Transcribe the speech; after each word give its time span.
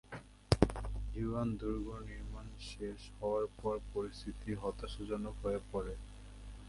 Yuan 1.15 1.49
দুর্গ 1.59 1.87
নির্মাণ 2.09 2.47
শেষ 2.69 2.99
হওয়ার 3.17 3.45
পর, 3.59 3.75
পরিস্থিতি 3.93 4.51
হতাশাজনক 4.53 5.35
হয়ে 5.43 5.59
পড়ে। 5.71 5.93